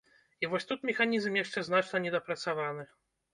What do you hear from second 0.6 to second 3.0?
тут механізм яшчэ значна недапрацаваны.